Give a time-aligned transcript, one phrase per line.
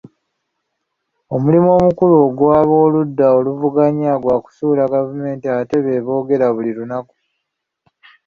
[1.33, 7.15] Omulimu omukulu ogw'abooludda oluvuganya gwa kusuula gavumenti ate be boogera buli lunaku.